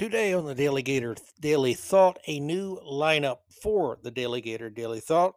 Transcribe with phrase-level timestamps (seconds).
[0.00, 5.34] Today on the Daily Gator Daily Thought, a new lineup for the DaleyGator DaleyThought,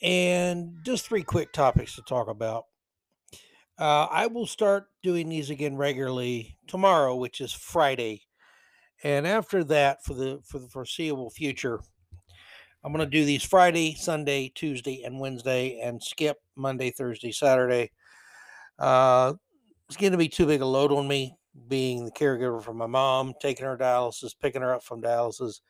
[0.00, 2.64] and just three quick topics to talk about.
[3.78, 8.22] Uh, I will start doing these again regularly tomorrow, which is Friday,
[9.02, 11.80] and after that, for the for the foreseeable future,
[12.82, 17.90] I'm going to do these Friday, Sunday, Tuesday, and Wednesday, and skip Monday, Thursday, Saturday.
[18.78, 19.34] Uh,
[19.90, 21.36] it's going to be too big a load on me
[21.68, 25.60] being the caregiver for my mom, taking her dialysis, picking her up from dialysis,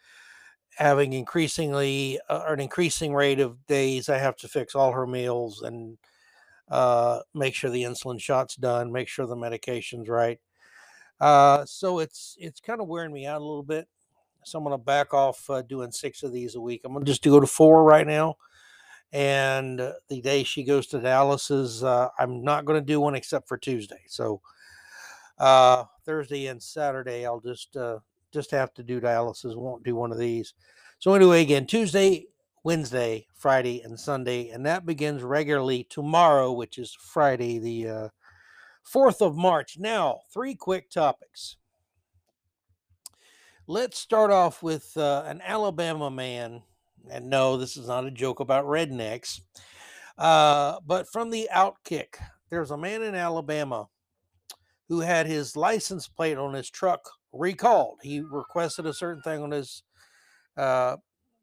[0.76, 5.62] having increasingly uh, an increasing rate of days I have to fix all her meals
[5.62, 5.98] and
[6.68, 10.40] uh, make sure the insulin shot's done, make sure the medication's right.
[11.20, 13.86] Uh, so it's it's kind of wearing me out a little bit.
[14.44, 16.82] So I'm going to back off uh, doing six of these a week.
[16.84, 18.36] I'm going to just go to four right now.
[19.12, 23.46] And the day she goes to dialysis, uh, I'm not going to do one except
[23.48, 24.02] for Tuesday.
[24.08, 24.40] So
[25.38, 27.98] uh, Thursday and Saturday, I'll just uh,
[28.32, 29.56] just have to do dialysis.
[29.56, 30.54] Won't do one of these.
[30.98, 32.26] So anyway, again, Tuesday,
[32.62, 38.08] Wednesday, Friday, and Sunday, and that begins regularly tomorrow, which is Friday, the uh,
[38.82, 39.76] fourth of March.
[39.78, 41.56] Now, three quick topics.
[43.66, 46.62] Let's start off with uh, an Alabama man,
[47.10, 49.40] and no, this is not a joke about rednecks,
[50.18, 52.16] uh, but from the Outkick.
[52.50, 53.88] There's a man in Alabama
[54.88, 57.00] who had his license plate on his truck
[57.32, 57.98] recalled.
[58.02, 59.82] He requested a certain thing on his
[60.56, 60.96] uh,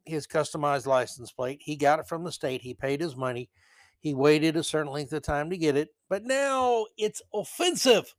[0.05, 1.59] his customized license plate.
[1.61, 2.61] He got it from the state.
[2.61, 3.49] He paid his money.
[3.99, 8.15] He waited a certain length of time to get it, but now it's offensive,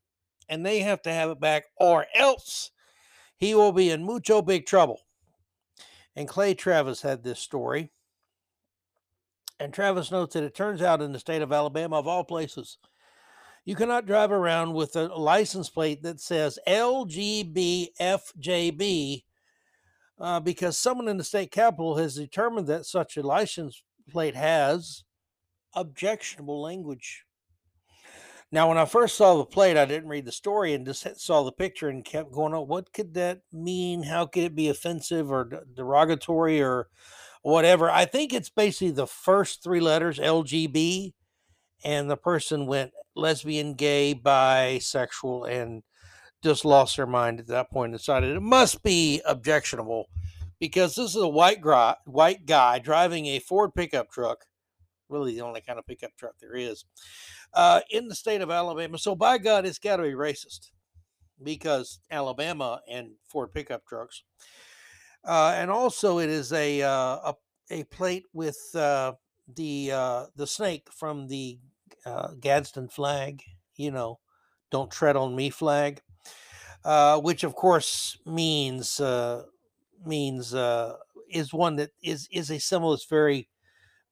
[0.48, 2.70] and they have to have it back, or else
[3.36, 5.00] he will be in mucho big trouble.
[6.14, 7.90] And Clay Travis had this story.
[9.58, 12.78] And Travis notes that it turns out in the state of Alabama, of all places,
[13.64, 17.92] you cannot drive around with a license plate that says LGBFJB
[20.18, 25.04] uh, because someone in the state capitol has determined that such a license plate has
[25.74, 27.24] objectionable language.
[28.50, 31.42] Now, when I first saw the plate, I didn't read the story and just saw
[31.42, 34.02] the picture and kept going, oh, what could that mean?
[34.02, 36.88] How could it be offensive or derogatory or
[37.40, 37.90] whatever?
[37.90, 41.14] I think it's basically the first three letters, LGB,
[41.82, 45.82] and the person went lesbian, gay, bisexual, and
[46.42, 50.08] just lost their mind at that point and decided it must be objectionable
[50.58, 54.44] because this is a white guy, white guy driving a Ford pickup truck,
[55.08, 56.84] really the only kind of pickup truck there is,
[57.54, 58.98] uh, in the state of Alabama.
[58.98, 60.70] So by God, it's got to be racist
[61.42, 64.22] because Alabama and Ford pickup trucks.
[65.24, 67.34] Uh, and also, it is a uh, a,
[67.70, 69.12] a plate with uh,
[69.54, 71.58] the uh, the snake from the
[72.06, 73.42] uh, Gadsden flag,
[73.76, 74.18] you know,
[74.70, 76.00] don't tread on me flag,
[76.84, 79.44] uh, which of course means uh,
[80.04, 80.96] means uh,
[81.30, 83.48] is one that is is a symbol that's very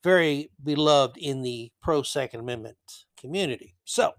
[0.02, 2.76] very beloved in the pro Second Amendment
[3.18, 3.74] community.
[3.84, 4.12] So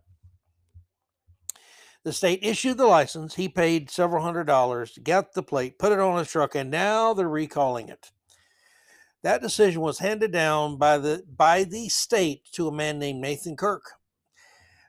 [2.04, 3.36] the state issued the license.
[3.36, 7.14] He paid several hundred dollars, got the plate, put it on his truck, and now
[7.14, 8.12] they're recalling it.
[9.24, 13.56] That decision was handed down by the by the state to a man named Nathan
[13.56, 13.84] Kirk.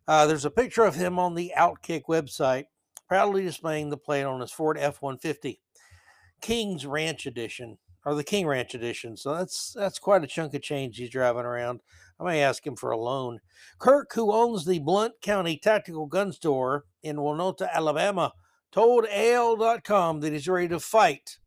[0.08, 2.64] Uh, there's a picture of him on the Outkick website,
[3.08, 5.58] proudly displaying the plate on his Ford F-150,
[6.40, 9.16] King's Ranch Edition, or the King Ranch Edition.
[9.16, 11.80] So that's that's quite a chunk of change he's driving around.
[12.18, 13.40] I may ask him for a loan.
[13.78, 18.32] Kirk, who owns the Blount County Tactical Gun Store in Wynota, Alabama,
[18.70, 21.38] told AL.com that he's ready to fight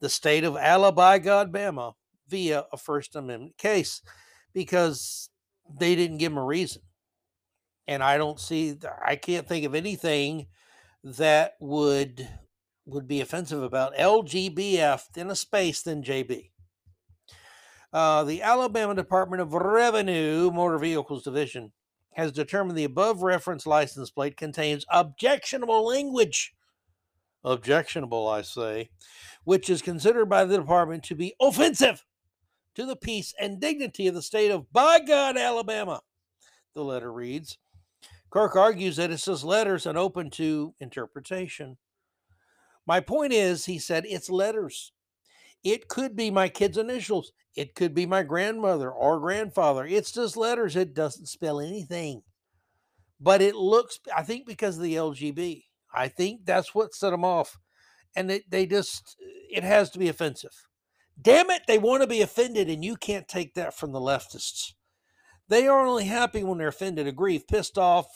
[0.00, 1.94] the state of Alabama
[2.32, 4.02] via a First Amendment case
[4.52, 5.30] because
[5.78, 6.82] they didn't give him a reason.
[7.86, 10.46] And I don't see, I can't think of anything
[11.04, 12.28] that would
[12.84, 16.50] would be offensive about LGBF in a space than JB.
[17.92, 21.70] Uh, the Alabama Department of Revenue Motor Vehicles Division
[22.14, 26.54] has determined the above reference license plate contains objectionable language.
[27.44, 28.90] Objectionable, I say,
[29.44, 32.04] which is considered by the department to be offensive
[32.74, 36.00] to the peace and dignity of the state of by God, Alabama.
[36.74, 37.58] The letter reads.
[38.30, 41.76] Kirk argues that it's just letters and open to interpretation.
[42.86, 44.92] My point is, he said, it's letters.
[45.62, 47.32] It could be my kid's initials.
[47.54, 49.86] It could be my grandmother or grandfather.
[49.86, 50.74] It's just letters.
[50.74, 52.22] It doesn't spell anything.
[53.20, 55.64] But it looks, I think, because of the LGB.
[55.94, 57.58] I think that's what set them off.
[58.16, 60.66] And it, they just, it has to be offensive.
[61.20, 64.72] Damn it, they want to be offended, and you can't take that from the leftists.
[65.48, 68.06] They are only happy when they're offended, aggrieved, pissed off,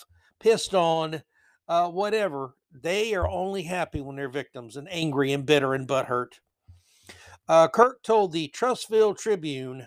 [0.41, 1.23] pissed on,
[1.69, 2.55] uh, whatever.
[2.73, 6.41] They are only happy when they're victims and angry and bitter and butthurt.
[7.49, 9.87] Uh, Kirk told the Trussville Tribune,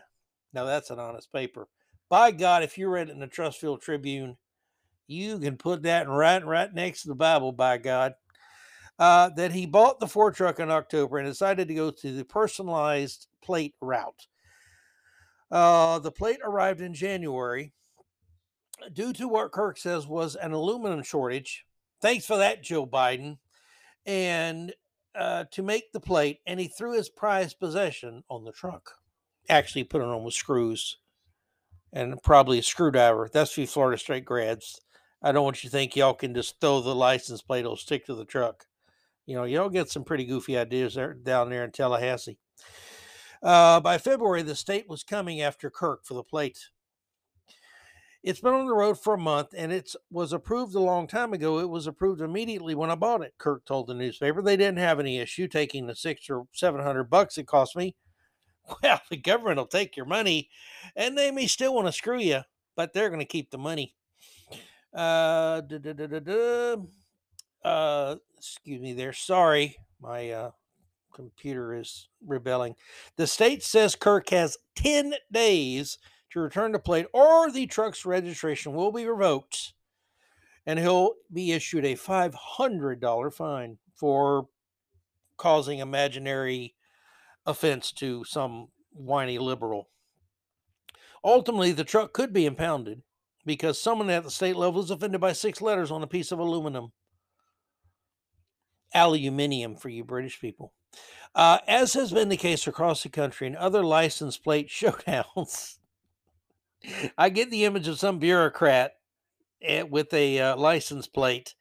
[0.54, 1.68] now that's an honest paper.
[2.10, 4.38] By God, if you read it in the Trussville Tribune,
[5.08, 7.52] you can put that right right next to the Bible.
[7.52, 8.14] By God,
[9.00, 12.26] uh, that he bought the Ford truck in October and decided to go to the
[12.26, 14.28] personalized plate route.
[15.50, 17.72] Uh, the plate arrived in January
[18.94, 21.66] due to what Kirk says was an aluminum shortage.
[22.02, 23.38] Thanks for that, Joe Biden.
[24.06, 24.74] And
[25.16, 28.96] uh, to make the plate, and he threw his prized possession on the truck.
[29.50, 30.98] Actually, put it on with screws
[31.92, 33.30] and probably a screwdriver.
[33.32, 34.80] That's for Florida State grads.
[35.22, 38.06] I don't want you to think y'all can just throw the license plate, it'll stick
[38.06, 38.68] to the truck.
[39.30, 42.40] You know, y'all get some pretty goofy ideas there down there in Tallahassee.
[43.44, 46.58] Uh, by February, the state was coming after Kirk for the plate.
[48.24, 51.32] It's been on the road for a month and it was approved a long time
[51.34, 51.60] ago.
[51.60, 54.42] It was approved immediately when I bought it, Kirk told the newspaper.
[54.42, 57.96] They didn't have any issue taking the six or seven hundred bucks it cost me.
[58.84, 60.50] Well, the government will take your money
[60.96, 62.42] and they may still want to screw you,
[62.76, 63.96] but they're going to keep the money.
[64.94, 65.62] Uh,
[67.64, 69.14] uh, excuse me there.
[69.14, 70.52] Sorry, my uh,
[71.14, 72.76] computer is rebelling.
[73.18, 75.98] The state says Kirk has 10 days
[76.32, 79.74] to return the plate or the truck's registration will be revoked
[80.66, 84.48] and he'll be issued a $500 fine for
[85.38, 86.76] causing imaginary
[87.46, 89.90] offense to some whiny liberal.
[91.24, 93.02] Ultimately, the truck could be impounded
[93.46, 96.40] because someone at the state level is offended by six letters on a piece of
[96.40, 96.92] aluminum.
[98.94, 100.74] Aluminium for you British people.
[101.36, 105.78] Uh, as has been the case across the country in other license plate showdowns,
[107.18, 108.94] I get the image of some bureaucrat
[109.62, 111.56] eh, with a uh, license plate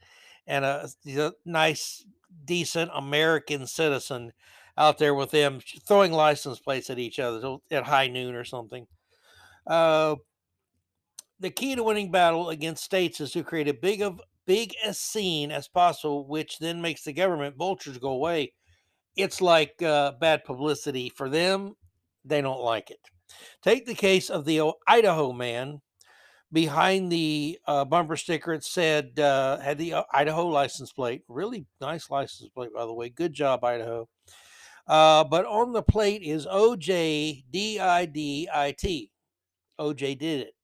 [0.46, 2.04] and a, a nice,
[2.44, 4.32] decent American citizen
[4.76, 8.86] out there with them throwing license plates at each other at high noon or something.
[9.66, 10.14] Uh,
[11.40, 14.94] the key to winning battle against states is to create a big of big a
[14.94, 18.54] scene as possible, which then makes the government vultures go away.
[19.14, 21.74] It's like uh, bad publicity for them;
[22.24, 22.98] they don't like it.
[23.62, 25.82] Take the case of the Idaho man.
[26.50, 31.20] Behind the uh, bumper sticker, it said, uh, had the uh, Idaho license plate.
[31.28, 33.10] Really nice license plate, by the way.
[33.10, 34.08] Good job, Idaho.
[34.86, 37.44] Uh, but on the plate is OJ.
[39.78, 40.54] OJ did it.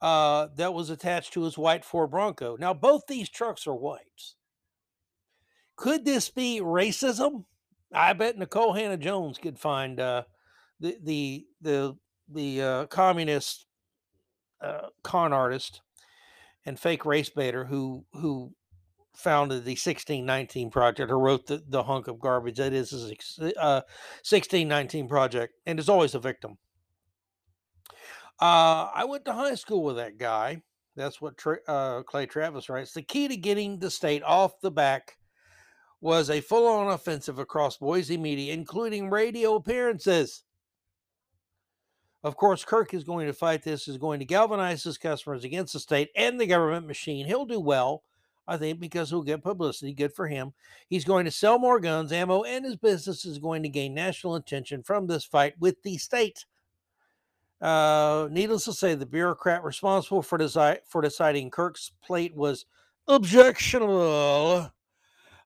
[0.00, 2.56] Uh, that was attached to his white Ford Bronco.
[2.56, 4.36] Now, both these trucks are whites.
[5.76, 7.44] Could this be racism?
[7.92, 10.22] I bet Nikole Hannah-Jones could find uh,
[10.78, 11.96] the the the
[12.28, 13.66] the uh, communist
[14.60, 15.80] uh, con artist
[16.66, 18.52] and fake race baiter who who
[19.14, 23.82] founded the 1619 project or wrote the, the hunk of garbage that is a uh,
[24.22, 26.56] 1619 project and is always a victim
[28.40, 30.60] uh, i went to high school with that guy
[30.96, 34.70] that's what Tra- uh, clay travis writes the key to getting the state off the
[34.70, 35.16] back
[36.00, 40.44] was a full-on offensive across boise media including radio appearances
[42.24, 45.72] of course, Kirk is going to fight this, is going to galvanize his customers against
[45.72, 47.26] the state and the government machine.
[47.26, 48.02] He'll do well,
[48.46, 49.92] I think, because he'll get publicity.
[49.92, 50.52] Good for him.
[50.88, 54.34] He's going to sell more guns, ammo, and his business is going to gain national
[54.34, 56.44] attention from this fight with the state.
[57.60, 62.66] Uh, needless to say, the bureaucrat responsible for, desi- for deciding Kirk's plate was
[63.08, 64.70] objectionable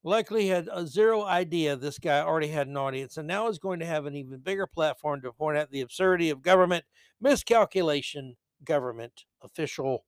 [0.04, 3.78] likely had a zero idea this guy already had an audience and now is going
[3.78, 6.84] to have an even bigger platform to point out the absurdity of government
[7.20, 10.04] miscalculation, government official.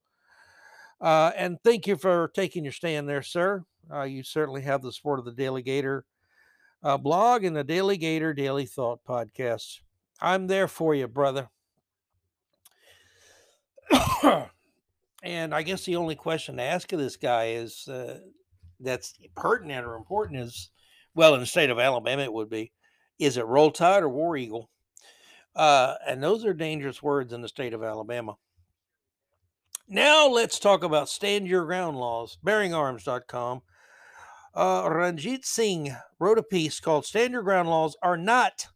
[1.01, 3.65] Uh, and thank you for taking your stand there, sir.
[3.93, 6.03] Uh, you certainly have the support of the DaleyGator
[6.83, 9.81] uh, blog and the DaleyGator DaleyThought podcast.
[10.21, 11.51] I'm there for you, brother.
[15.23, 18.21] And I guess the only question to ask of this guy is uh,
[18.81, 20.71] that's pertinent or important is,
[21.15, 22.73] well, in the state of Alabama, it would be,
[23.19, 24.71] is it Roll Tide or War Eagle?
[25.55, 28.37] Uh, and those are dangerous words in the state of Alabama.
[29.87, 32.39] Now let's talk about stand your ground laws.
[32.45, 33.63] BearingArms.com.
[34.55, 38.69] Uh, Ranjit Singh wrote a piece called "Stand Your Ground Laws Are Not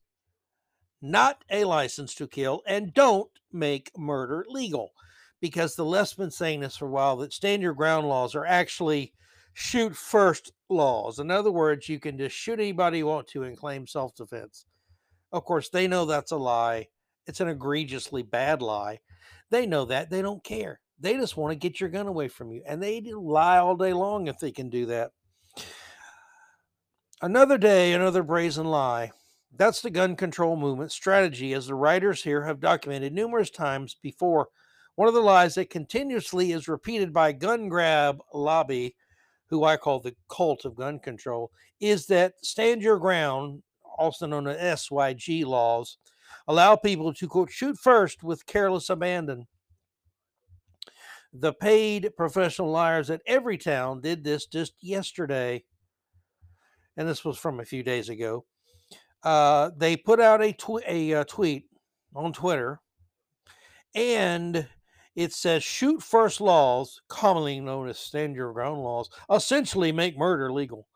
[1.01, 4.93] Not a License to Kill and Don't Make Murder Legal,"
[5.41, 8.47] because the left's been saying this for a while that stand your ground laws are
[8.47, 9.13] actually
[9.55, 11.19] shoot first laws.
[11.19, 14.67] In other words, you can just shoot anybody you want to and claim self defense.
[15.33, 16.89] Of course, they know that's a lie.
[17.27, 19.01] It's an egregiously bad lie.
[19.51, 20.11] They know that.
[20.11, 20.81] They don't care.
[21.01, 22.63] They just want to get your gun away from you.
[22.67, 25.11] And they lie all day long if they can do that.
[27.21, 29.11] Another day, another brazen lie.
[29.57, 34.49] That's the gun control movement strategy, as the writers here have documented numerous times before.
[34.95, 38.95] One of the lies that continuously is repeated by gun grab lobby,
[39.47, 41.51] who I call the cult of gun control,
[41.81, 43.63] is that stand your ground,
[43.97, 45.99] also known as SYG laws,
[46.47, 49.47] allow people to quote shoot first with careless abandon.
[51.33, 55.65] The paid professional liars at Everytown did this just yesterday
[56.99, 58.45] and this was from a few days ago.
[59.23, 61.65] Uh, they put out a, tw- a, a uh, tweet
[62.15, 62.81] on Twitter,
[63.95, 64.69] and
[65.17, 70.53] it says shoot first laws, commonly known as stand your ground laws, essentially make murder
[70.53, 70.87] legal.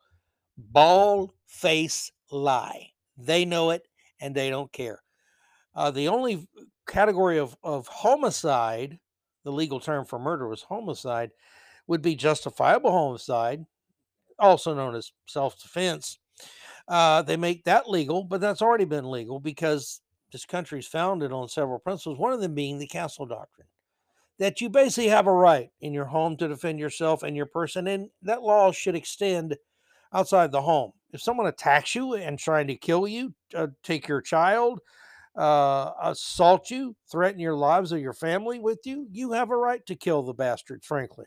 [0.56, 2.90] Bald face lie.
[3.16, 3.88] They know it
[4.20, 5.02] and they don't care.
[5.74, 6.46] Uh, the only
[6.86, 8.98] category of, of homicide,
[9.44, 11.30] the legal term for murder was homicide,
[11.86, 13.64] would be justifiable homicide,
[14.38, 16.18] also known as self defense.
[16.92, 21.32] Uh, they make that legal, but that's already been legal because this country is founded
[21.32, 23.66] on several principles, one of them being the castle doctrine
[24.38, 27.86] that you basically have a right in your home to defend yourself and your person,
[27.88, 29.56] and that law should extend
[30.12, 30.92] outside the home.
[31.12, 34.80] If someone attacks you and trying to kill you, uh, take your child,
[35.36, 39.84] uh, assault you, threaten your lives or your family with you, you have a right
[39.86, 41.26] to kill the bastards, frankly.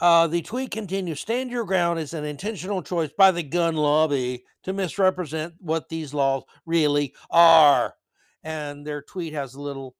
[0.00, 4.44] Uh, the tweet continues Stand your ground is an intentional choice by the gun lobby
[4.62, 7.94] to misrepresent what these laws really are.
[8.44, 9.96] And their tweet has a little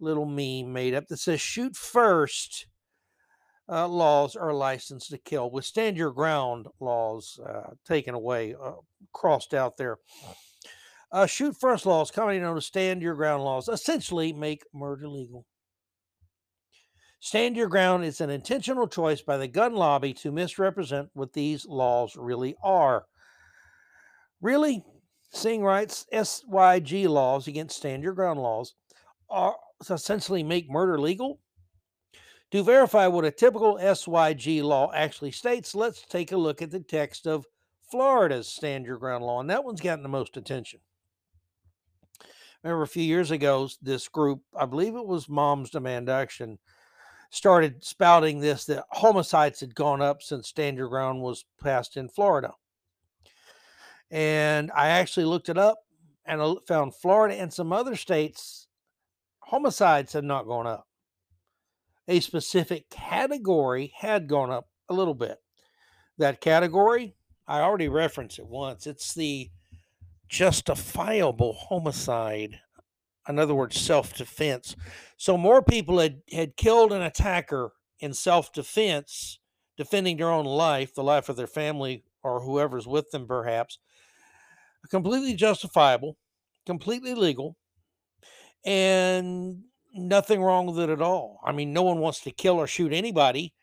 [0.00, 2.66] little meme made up that says shoot first
[3.68, 5.50] uh, laws are licensed to kill.
[5.50, 8.72] With stand your ground laws uh, taken away uh,
[9.12, 9.98] crossed out there.
[11.12, 15.44] Uh, shoot first laws commonly known as stand your ground laws essentially make murder legal
[17.24, 21.64] Stand your ground is an intentional choice by the gun lobby to misrepresent what these
[21.64, 23.06] laws really are.
[24.40, 24.84] Really,
[25.30, 28.74] Singh writes SYG laws against stand your ground laws
[29.30, 29.54] are
[29.88, 31.38] essentially make murder legal.
[32.50, 36.80] To verify what a typical SYG law actually states, let's take a look at the
[36.80, 37.46] text of
[37.88, 40.80] Florida's stand your ground law, and that one's gotten the most attention.
[42.64, 46.58] Remember a few years ago, this group, I believe it was Moms Demand Action,
[47.32, 52.06] started spouting this that homicides had gone up since stand your ground was passed in
[52.08, 52.52] Florida.
[54.10, 55.78] And I actually looked it up
[56.26, 58.68] and I found Florida and some other states,
[59.40, 60.86] homicides had not gone up.
[62.06, 65.38] A specific category had gone up a little bit.
[66.18, 67.14] That category,
[67.48, 68.86] I already referenced it once.
[68.86, 69.50] It's the
[70.28, 72.60] justifiable homicide
[73.28, 74.76] in other words, self defense.
[75.16, 79.38] So more people had, had killed an attacker in self defense,
[79.76, 83.78] defending their own life, the life of their family, or whoever's with them, perhaps.
[84.90, 86.16] Completely justifiable,
[86.66, 87.56] completely legal,
[88.64, 89.62] and
[89.94, 91.40] nothing wrong with it at all.
[91.44, 93.54] I mean, no one wants to kill or shoot anybody,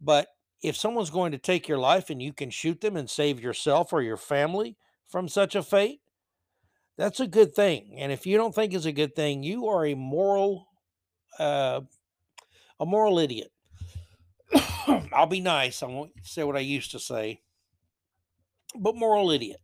[0.00, 0.28] but
[0.62, 3.92] if someone's going to take your life and you can shoot them and save yourself
[3.92, 6.00] or your family from such a fate,
[6.96, 7.96] that's a good thing.
[7.98, 10.66] And if you don't think it's a good thing, you are a moral,
[11.38, 11.80] uh,
[12.80, 13.52] a moral idiot.
[15.12, 15.82] I'll be nice.
[15.82, 17.42] I won't say what I used to say,
[18.74, 19.60] but moral idiot.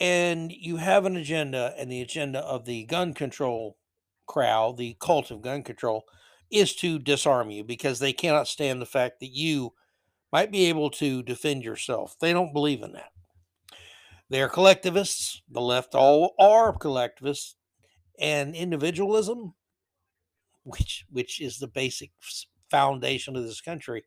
[0.00, 3.76] And you have an agenda, and the agenda of the gun control
[4.26, 6.04] crowd, the cult of gun control,
[6.50, 9.72] is to disarm you because they cannot stand the fact that you
[10.32, 12.16] might be able to defend yourself.
[12.20, 13.11] They don't believe in that.
[14.32, 15.42] They're collectivists.
[15.50, 17.56] The left all are collectivists,
[18.18, 19.52] and individualism,
[20.64, 22.12] which which is the basic
[22.70, 24.04] foundation of this country.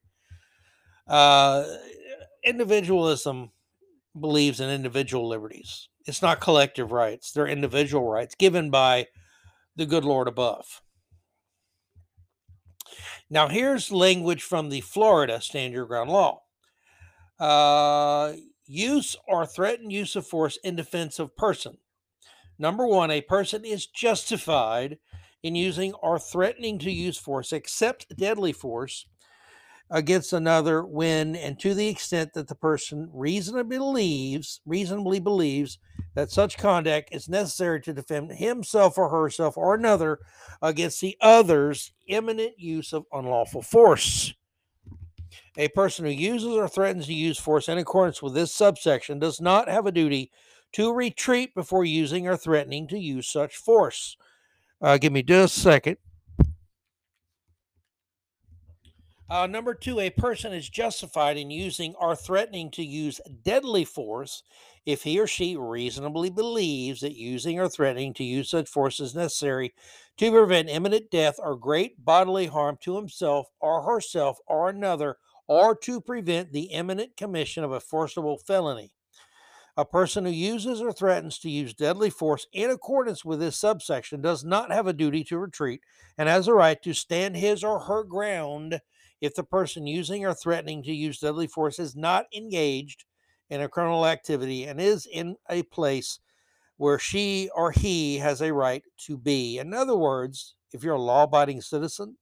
[1.07, 1.65] Uh,
[2.43, 3.51] individualism
[4.19, 5.89] believes in individual liberties.
[6.07, 9.09] It's not collective rights; they're individual rights given by
[9.75, 10.81] the good Lord above.
[13.29, 16.41] Now, here's language from the Florida Stand Your Ground Law.
[17.39, 18.33] Uh,
[18.65, 21.77] use or threatened use of force in defense of person.
[22.57, 24.97] Number one, a person is justified
[25.43, 29.05] in using or threatening to use force, except deadly force,
[29.91, 35.77] against another when and to the extent that the person reasonably believes reasonably believes
[36.15, 40.19] that such conduct is necessary to defend himself or herself or another
[40.61, 44.33] against the other's imminent use of unlawful force.
[45.57, 49.39] A person who uses or threatens to use force in accordance with this subsection does
[49.39, 50.31] not have a duty
[50.73, 54.17] to retreat before using or threatening to use such force.
[54.81, 55.97] Uh, give me just a second.
[59.27, 64.43] Uh, number two, a person is justified in using or threatening to use deadly force
[64.85, 69.15] if he or she reasonably believes that using or threatening to use such force is
[69.15, 69.73] necessary
[70.17, 75.75] to prevent imminent death or great bodily harm to himself or herself or another or
[75.75, 78.91] to prevent the imminent commission of a forcible felony.
[79.77, 84.21] A person who uses or threatens to use deadly force in accordance with this subsection
[84.21, 85.81] does not have a duty to retreat
[86.17, 88.79] and has a right to stand his or her ground
[89.19, 93.03] if the person using or threatening to use deadly force is not engaged
[93.49, 96.19] in a criminal activity and is in a place
[96.77, 99.57] where she or he has a right to be.
[99.57, 102.17] In other words, if you're a law abiding citizen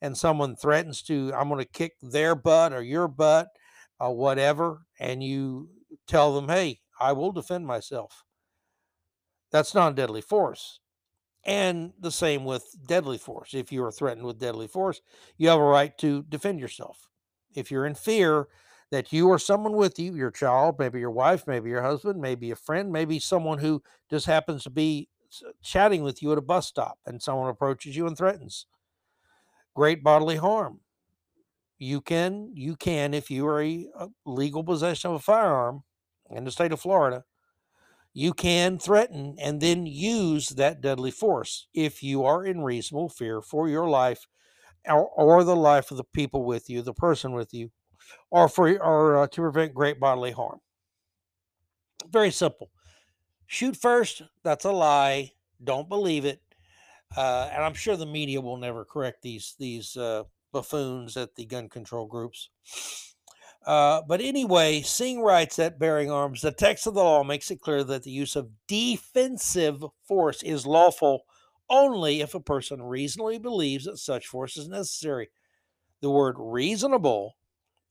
[0.00, 3.48] and someone threatens to, I'm going to kick their butt or your butt
[3.98, 5.70] or whatever, and you
[6.06, 8.24] tell them, hey, I will defend myself.
[9.50, 10.80] That's non deadly force.
[11.44, 13.54] And the same with deadly force.
[13.54, 15.00] If you are threatened with deadly force,
[15.38, 17.08] you have a right to defend yourself.
[17.54, 18.48] If you're in fear
[18.90, 22.50] that you or someone with you, your child, maybe your wife, maybe your husband, maybe
[22.50, 25.08] a friend, maybe someone who just happens to be
[25.62, 28.66] chatting with you at a bus stop and someone approaches you and threatens
[29.78, 30.80] great bodily harm
[31.78, 35.82] you can you can if you are a, a legal possession of a firearm
[36.30, 37.24] in the state of Florida,
[38.12, 43.40] you can threaten and then use that deadly force if you are in reasonable fear
[43.42, 44.26] for your life
[44.86, 47.70] or, or the life of the people with you, the person with you,
[48.30, 50.60] or for or uh, to prevent great bodily harm.
[52.08, 52.70] Very simple.
[53.46, 54.22] Shoot first.
[54.42, 55.32] That's a lie.
[55.62, 56.42] Don't believe it.
[57.16, 61.46] Uh, and I'm sure the media will never correct these these uh, buffoons at the
[61.46, 62.50] gun control groups.
[63.66, 67.60] Uh, but anyway, Singh writes that bearing arms, the text of the law makes it
[67.60, 71.22] clear that the use of defensive force is lawful
[71.68, 75.28] only if a person reasonably believes that such force is necessary.
[76.00, 77.36] The word reasonable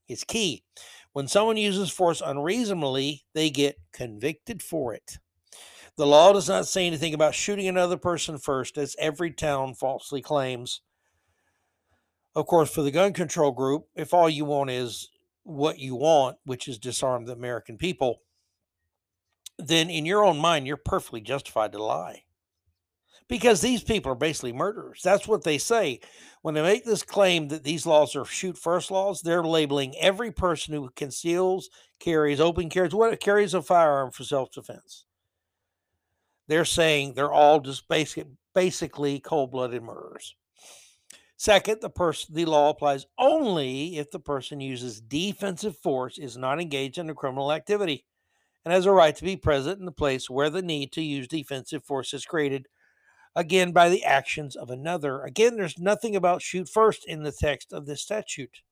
[0.08, 0.64] is key.
[1.12, 5.18] When someone uses force unreasonably, they get convicted for it.
[5.98, 10.80] The law does not say anything about shooting another person first, as Everytown falsely claims.
[12.36, 15.08] Of course, for the gun control group, if all you want is
[15.42, 18.20] what you want, which is disarm the American people,
[19.58, 22.22] then in your own mind, you're perfectly justified to lie.
[23.26, 25.00] Because these people are basically murderers.
[25.02, 25.98] That's what they say.
[26.42, 30.30] When they make this claim that these laws are shoot first laws, they're labeling every
[30.30, 35.06] person who conceals, carries, open carries, what carries a firearm for self defense.
[36.48, 40.34] They're saying they're all just basic, basically cold blooded murderers.
[41.36, 46.60] Second, the person the law applies only if the person uses defensive force, is not
[46.60, 48.06] engaged in a criminal activity,
[48.64, 51.28] and has a right to be present in the place where the need to use
[51.28, 52.66] defensive force is created,
[53.36, 55.22] again by the actions of another.
[55.22, 58.62] Again, there's nothing about shoot first in the text of this statute.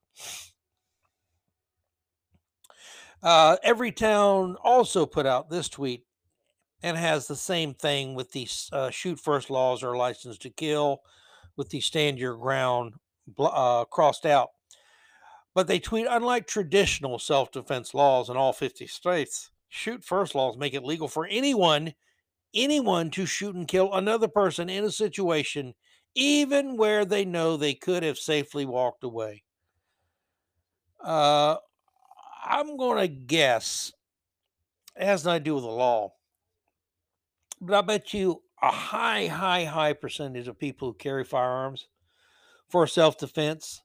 [3.22, 6.05] Uh, Everytown also put out this tweet
[6.82, 11.00] and has the same thing with these uh, shoot first laws or license to kill
[11.56, 12.94] with the stand your ground
[13.38, 14.50] uh, crossed out.
[15.54, 20.56] But they tweet unlike traditional self defense laws in all 50 states, shoot first laws
[20.58, 21.94] make it legal for anyone,
[22.54, 25.74] anyone to shoot and kill another person in a situation,
[26.14, 29.44] even where they know they could have safely walked away.
[31.00, 31.56] Uh,
[32.44, 33.92] I'm going to guess
[34.94, 36.15] it has nothing to do with the law.
[37.60, 41.88] But I bet you a high, high, high percentage of people who carry firearms
[42.68, 43.82] for self defense,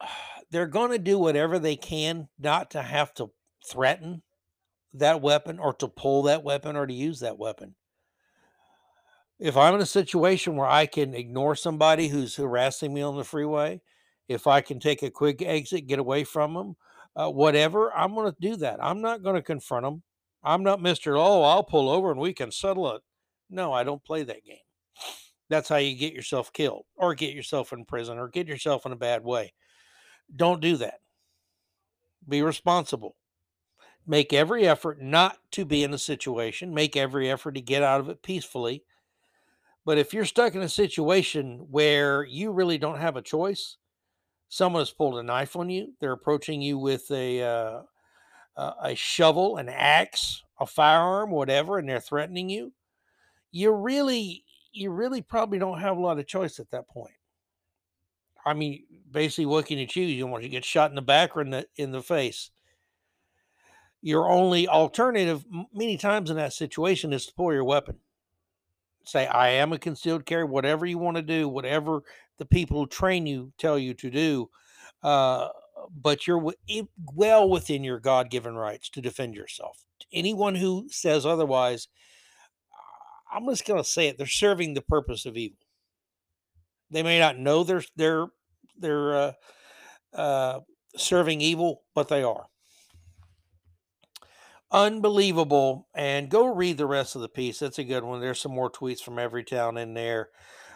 [0.50, 3.30] they're going to do whatever they can not to have to
[3.68, 4.22] threaten
[4.92, 7.74] that weapon or to pull that weapon or to use that weapon.
[9.40, 13.24] If I'm in a situation where I can ignore somebody who's harassing me on the
[13.24, 13.80] freeway,
[14.28, 16.76] if I can take a quick exit, get away from them,
[17.16, 18.82] uh, whatever, I'm going to do that.
[18.82, 20.02] I'm not going to confront them.
[20.44, 21.18] I'm not Mr.
[21.18, 23.02] Oh, I'll pull over and we can settle it.
[23.48, 24.56] No, I don't play that game.
[25.48, 28.92] That's how you get yourself killed or get yourself in prison or get yourself in
[28.92, 29.54] a bad way.
[30.34, 31.00] Don't do that.
[32.28, 33.16] Be responsible.
[34.06, 38.00] Make every effort not to be in a situation, make every effort to get out
[38.00, 38.84] of it peacefully.
[39.86, 43.76] But if you're stuck in a situation where you really don't have a choice,
[44.48, 47.82] someone has pulled a knife on you, they're approaching you with a uh,
[48.56, 52.72] uh, a shovel, an axe, a firearm, whatever, and they're threatening you,
[53.50, 57.14] you really, you really probably don't have a lot of choice at that point.
[58.46, 60.12] I mean, basically, what can you choose?
[60.12, 62.50] You want to get shot in the back or in the in the face.
[64.02, 67.96] Your only alternative, many times in that situation, is to pull your weapon.
[69.04, 72.02] say, I am a concealed carry, whatever you want to do, whatever
[72.36, 74.50] the people who train you tell you to do.
[75.02, 75.48] Uh,
[75.90, 76.52] but you're
[77.14, 79.84] well within your God given rights to defend yourself.
[80.12, 81.88] Anyone who says otherwise,
[83.32, 85.58] I'm just going to say it, they're serving the purpose of evil.
[86.90, 88.26] They may not know they're, they're,
[88.78, 89.32] they're uh,
[90.14, 90.60] uh,
[90.96, 92.46] serving evil, but they are.
[94.70, 95.88] Unbelievable.
[95.94, 97.58] And go read the rest of the piece.
[97.58, 98.20] That's a good one.
[98.20, 100.28] There's some more tweets from Everytown in there.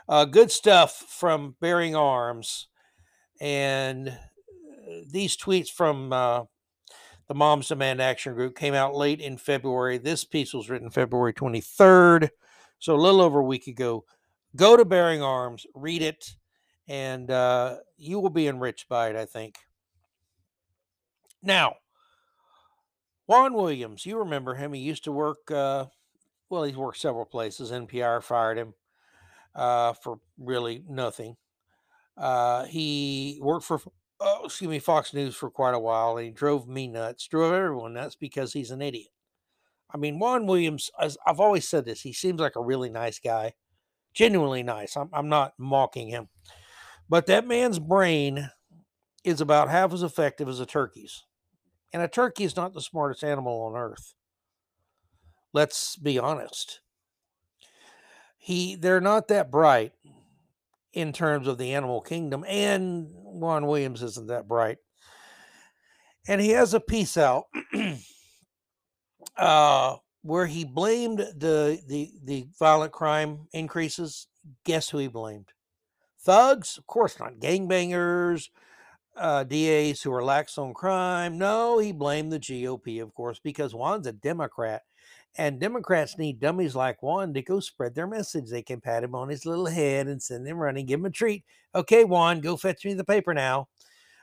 [0.09, 2.69] Uh, good stuff from Bearing Arms.
[3.41, 4.19] And
[5.07, 6.45] these tweets from uh,
[7.29, 9.99] the Moms Demand Action Group came out late in February.
[9.99, 12.31] This piece was written February 23rd,
[12.79, 14.05] so a little over a week ago.
[14.57, 16.35] Go to Bearing Arms, read it,
[16.89, 19.57] and uh, you will be enriched by it, I think.
[21.43, 21.77] Now,
[23.27, 24.73] Juan Williams, you remember him.
[24.73, 25.85] He used to work, uh,
[26.49, 27.71] well, he's worked several places.
[27.71, 28.75] NPR fired him
[29.55, 31.37] uh, for really nothing.
[32.17, 33.81] Uh, he worked for,
[34.21, 36.17] oh, excuse me, Fox News for quite a while.
[36.17, 39.09] He drove me nuts, drove everyone nuts because he's an idiot.
[39.93, 43.19] I mean, Juan Williams, as I've always said this, he seems like a really nice
[43.19, 43.55] guy,
[44.13, 44.97] genuinely nice.
[44.97, 46.29] I'm, I'm not mocking him.
[47.09, 48.51] But that man's brain
[49.25, 51.25] is about half as effective as a turkey's.
[51.93, 54.15] And a turkey is not the smartest animal on earth.
[55.55, 56.81] Let's be honest.
[58.37, 59.93] He they're not that bright
[60.93, 64.79] in terms of the animal kingdom, and Juan Williams isn't that bright.
[66.27, 67.45] And he has a piece out
[69.37, 74.27] uh, where he blamed the, the the violent crime increases.
[74.65, 75.49] Guess who he blamed?
[76.21, 76.79] Thugs?
[76.79, 77.39] Of course not.
[77.39, 78.49] Gangbangers,
[79.17, 81.39] uh, DAs who are lax on crime.
[81.39, 84.83] No, he blamed the GOP, of course, because Juan's a Democrat.
[85.37, 88.51] And Democrats need dummies like Juan to go spread their message.
[88.51, 91.11] They can pat him on his little head and send him running, give him a
[91.11, 91.45] treat.
[91.75, 93.69] Okay, Juan, go fetch me the paper now.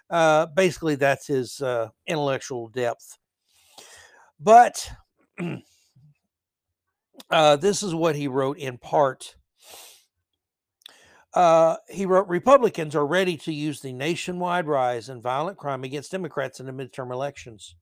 [0.10, 3.18] Uh, basically, that's his uh, intellectual depth.
[4.40, 4.92] But
[7.30, 9.36] uh, this is what he wrote in part
[11.36, 16.12] uh, he wrote Republicans are ready to use the nationwide rise in violent crime against
[16.12, 17.76] Democrats in the midterm elections.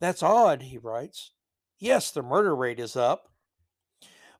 [0.00, 1.32] That's odd, he writes.
[1.80, 3.30] Yes, the murder rate is up,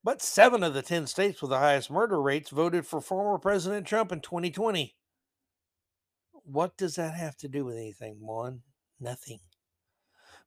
[0.04, 3.86] but seven of the 10 states with the highest murder rates voted for former President
[3.86, 4.94] Trump in 2020.
[6.44, 8.60] What does that have to do with anything, Juan?
[9.00, 9.40] Nothing.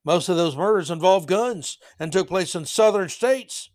[0.05, 3.71] Most of those murders involved guns and took place in southern states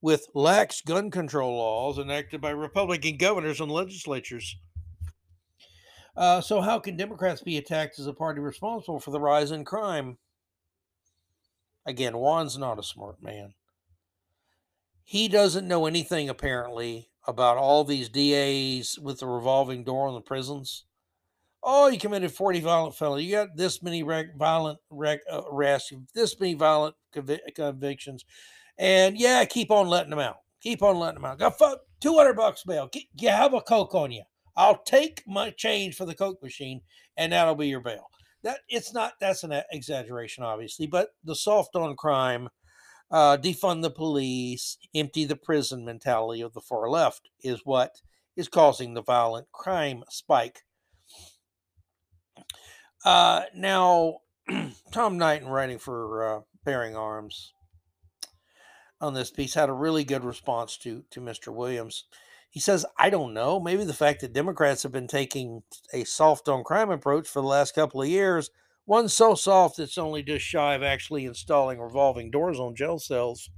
[0.00, 4.56] with lax gun control laws enacted by Republican governors and legislatures.
[6.16, 9.64] Uh, so, how can Democrats be attacked as a party responsible for the rise in
[9.64, 10.16] crime?
[11.86, 13.54] Again, Juan's not a smart man.
[15.02, 20.20] He doesn't know anything, apparently, about all these DAs with the revolving door on the
[20.20, 20.84] prisons.
[21.62, 23.26] Oh, you committed 40 violent felonies.
[23.26, 28.24] You got this many rec- violent rec- uh, arrests, this many violent conv- convictions.
[28.78, 30.36] And yeah, keep on letting them out.
[30.62, 31.38] Keep on letting them out.
[31.38, 32.88] Got fuck 200 bucks bail.
[32.92, 34.24] Get, you have a Coke on you.
[34.56, 36.82] I'll take my change for the Coke machine
[37.16, 38.08] and that'll be your bail.
[38.44, 42.50] That it's not, that's an exaggeration, obviously, but the soft on crime,
[43.10, 48.00] uh, defund the police, empty the prison mentality of the far left is what
[48.36, 50.60] is causing the violent crime spike.
[53.04, 54.18] Uh, now,
[54.92, 57.52] Tom Knighton, writing for uh, Bearing Arms,
[59.00, 61.52] on this piece had a really good response to to Mr.
[61.52, 62.04] Williams.
[62.54, 63.58] He says, "I don't know.
[63.58, 67.48] Maybe the fact that Democrats have been taking a soft on crime approach for the
[67.48, 68.48] last couple of years,
[68.84, 73.50] one so soft it's only just shy of actually installing revolving doors on jail cells."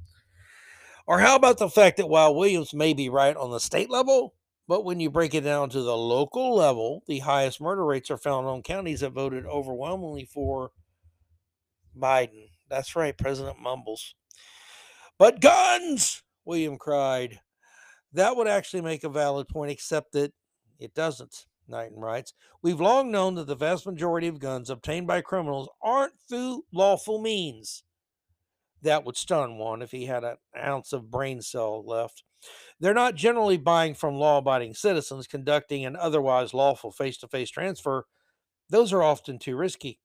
[1.06, 4.34] Or how about the fact that while Williams may be right on the state level,
[4.66, 8.16] but when you break it down to the local level, the highest murder rates are
[8.16, 10.72] found on counties that voted overwhelmingly for
[11.94, 12.48] Biden.
[12.70, 14.14] That's right, President Mumbles.
[15.18, 17.40] But guns, William cried.
[18.16, 20.32] That would actually make a valid point, except that
[20.78, 22.32] it doesn't, Knighton writes.
[22.62, 27.20] We've long known that the vast majority of guns obtained by criminals aren't through lawful
[27.20, 27.84] means.
[28.80, 32.24] That would stun one if he had an ounce of brain cell left.
[32.80, 37.50] They're not generally buying from law abiding citizens conducting an otherwise lawful face to face
[37.50, 38.06] transfer.
[38.70, 40.00] Those are often too risky.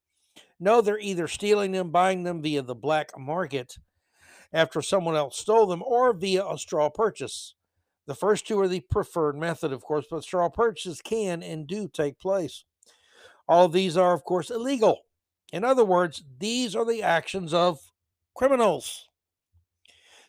[0.60, 3.78] No, they're either stealing them, buying them via the black market,
[4.52, 7.56] after someone else stole them or via a straw purchase.
[8.07, 11.87] The first two are the preferred method, of course, but straw purchases can and do
[11.87, 12.65] take place.
[13.47, 15.01] All these are, of course, illegal.
[15.51, 17.79] In other words, these are the actions of
[18.35, 19.07] criminals.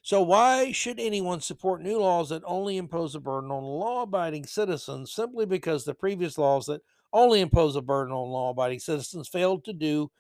[0.03, 4.47] So, why should anyone support new laws that only impose a burden on law abiding
[4.47, 6.81] citizens simply because the previous laws that
[7.13, 10.11] only impose a burden on law abiding citizens failed to do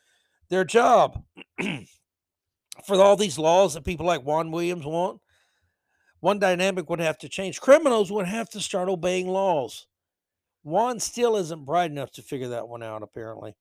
[0.48, 1.24] their job?
[2.86, 5.20] For all these laws that people like Juan Williams want,
[6.22, 7.60] one dynamic would have to change.
[7.60, 9.88] Criminals would have to start obeying laws.
[10.62, 13.56] Juan still isn't bright enough to figure that one out, apparently.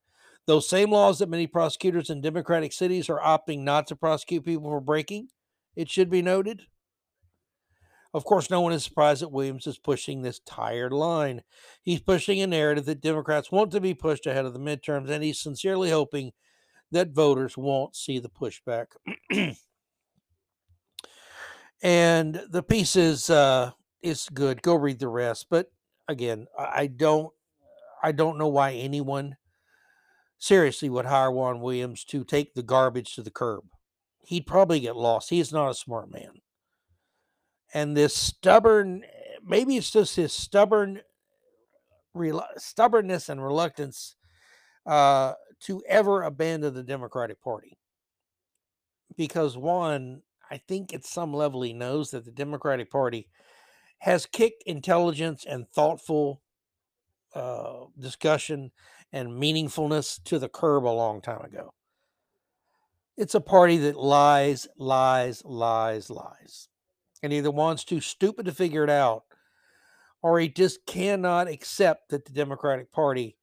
[0.46, 4.70] Those same laws that many prosecutors in Democratic cities are opting not to prosecute people
[4.70, 5.30] for breaking
[5.76, 6.64] it should be noted.
[8.14, 11.42] Of course, no one is surprised that Williams is pushing this tired line.
[11.82, 15.24] He's pushing a narrative that Democrats want to be pushed ahead of the midterms, and
[15.24, 16.34] he's sincerely hoping
[16.92, 18.88] that voters won't see the pushback.
[21.82, 24.62] and the piece is uh, is good.
[24.62, 25.48] Go read the rest.
[25.50, 25.72] But
[26.08, 27.32] again, I don't
[28.04, 29.38] I don't know why anyone
[30.38, 33.64] seriously would hire Juan Williams to take the garbage to the curb
[34.26, 35.30] he'd probably get lost.
[35.30, 36.42] He's not a smart man.
[37.74, 39.04] And this stubborn,
[39.46, 41.02] maybe it's just his stubborn,
[42.58, 44.16] stubbornness and reluctance
[44.86, 47.78] uh, to ever abandon the Democratic Party.
[49.16, 53.30] Because one, I think at some level he knows that the Democratic Party
[54.00, 56.42] has kicked intelligence and thoughtful
[57.34, 58.72] uh, discussion
[59.14, 61.74] and meaningfulness to the curb a long time ago.
[63.16, 66.68] It's a party that lies, lies, lies, lies.
[67.24, 69.24] And either wants too stupid to figure it out,
[70.22, 73.38] or he just cannot accept that the Democratic Party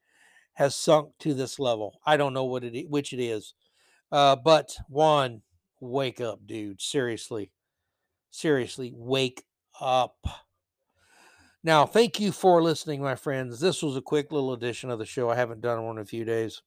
[0.55, 2.01] has sunk to this level.
[2.05, 3.55] I don't know what it which it is.
[4.11, 5.43] Uh, but Juan,
[5.81, 6.81] wake up, dude.
[6.81, 7.51] Seriously.
[8.31, 9.45] Seriously, wake
[9.81, 10.17] up.
[11.65, 13.59] Now, thank you for listening, my friends.
[13.59, 15.29] This was a quick little edition of the show.
[15.29, 16.63] I haven't done one in a few days.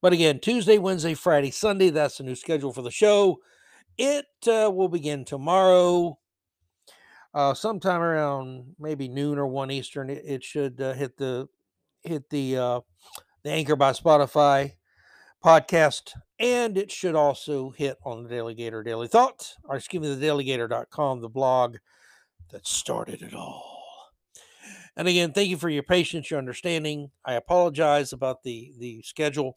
[0.00, 3.38] But again, Tuesday, Wednesday, Friday, Sunday, that's the new schedule for the show.
[3.98, 6.18] It uh, will begin tomorrow,
[7.34, 10.10] uh, sometime around maybe noon or one Eastern.
[10.10, 11.48] It, it should uh, hit the
[12.02, 12.80] hit the uh,
[13.44, 14.72] the Anchor by Spotify
[15.42, 21.20] podcast, and it should also hit on the DaleyGator DaleyThought, or excuse me, the daleygator.com,
[21.20, 21.76] the blog
[22.50, 23.82] that started it all.
[24.96, 27.10] And again, thank you for your patience, your understanding.
[27.24, 29.56] I apologize about the the schedule.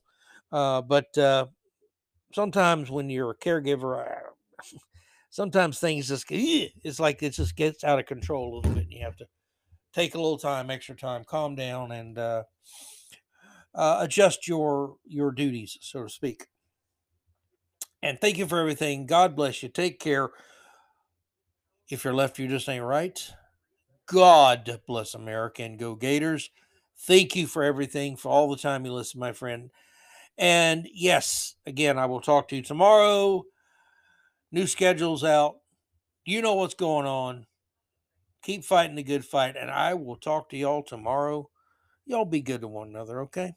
[0.52, 1.48] Uh, but uh,
[2.34, 4.78] sometimes when you're a caregiver, uh,
[5.30, 8.94] sometimes things just it's like it just gets out of control a little bit, and
[8.94, 9.28] you have to
[9.94, 12.44] take a little time, extra time, calm down, and uh,
[13.76, 16.48] uh, adjust your your duties, so to speak.
[18.02, 19.06] And thank you for everything.
[19.06, 19.70] God bless you.
[19.70, 20.30] Take care.
[21.90, 23.20] If you're left, you just ain't right.
[24.06, 26.50] God bless America and go Gators.
[26.98, 29.72] Thank you for everything, for all the time you listen, my friend.
[30.38, 33.44] And yes, again, I will talk to you tomorrow.
[34.52, 35.56] New schedule's out.
[36.26, 37.46] You know what's going on.
[38.44, 41.50] Keep fighting the good fight, and I will talk to y'all tomorrow.
[42.06, 43.56] Y'all be good to one another, okay?